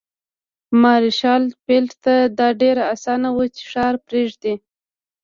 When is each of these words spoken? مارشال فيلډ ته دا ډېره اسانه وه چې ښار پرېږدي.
مارشال 0.81 1.43
فيلډ 1.63 1.89
ته 2.03 2.13
دا 2.39 2.47
ډېره 2.61 2.83
اسانه 2.95 3.29
وه 3.35 3.45
چې 3.55 3.63
ښار 3.71 3.95
پرېږدي. 4.07 4.53